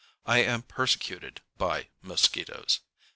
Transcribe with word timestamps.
ŌĆØ 0.25 0.31
I 0.33 0.37
am 0.39 0.63
persecuted 0.63 1.41
by 1.59 1.89
mosquitoes. 2.01 2.79